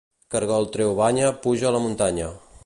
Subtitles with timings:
[0.35, 2.33] Cargol treu banya puja a la muntanya